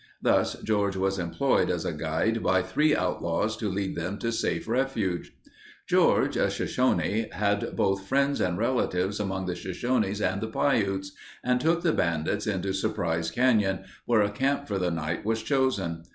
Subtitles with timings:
[0.19, 4.67] Thus George was employed as a guide by three outlaws to lead them to safe
[4.67, 5.31] refuge.
[5.87, 11.11] George, a Shoshone, had both friends and relatives among the Shoshones and the Piutes
[11.43, 16.01] and took the bandits into Surprise Canyon where a camp for the night was chosen.